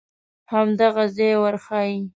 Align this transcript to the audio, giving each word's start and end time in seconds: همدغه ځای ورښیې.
همدغه 0.51 1.03
ځای 1.15 1.33
ورښیې. 1.41 1.99